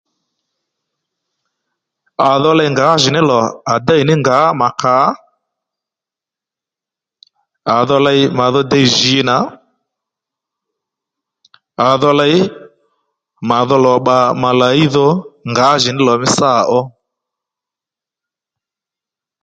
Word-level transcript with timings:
À 2.27 2.29
dho 2.43 2.51
ley 2.59 2.69
ngǎjìní 2.73 3.21
lò 3.29 3.41
à 3.71 3.73
déy 3.87 4.01
ní 4.07 4.13
ngǎ 4.21 4.37
mà 4.59 4.67
kǎ 4.81 4.95
à 7.75 7.77
dho 7.87 7.97
ley 8.05 8.21
màdho 8.37 8.61
dey 8.71 8.85
jǐ 8.95 9.17
nà 9.29 9.37
à 11.87 11.89
dho 12.01 12.11
ley 12.19 12.35
màdho 13.49 13.75
lò 13.85 13.93
bbà 14.01 14.19
mà 14.41 14.49
làyi 14.61 14.85
dho 14.95 15.07
ngǎjìní 15.51 16.01
lò 16.07 16.13
mí 16.21 16.27
sâ 16.37 16.51
ó 16.79 16.79